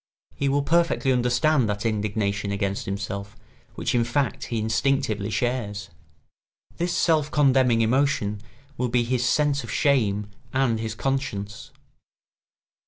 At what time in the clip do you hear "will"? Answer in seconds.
0.49-0.63, 8.77-8.89